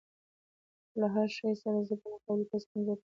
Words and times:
له 0.99 1.07
هرشي 1.13 1.51
سره 1.61 1.77
ضد 1.87 2.01
او 2.05 2.11
مقابله 2.15 2.45
تاسې 2.51 2.65
کمزوري 2.71 2.99
کوي 3.01 3.09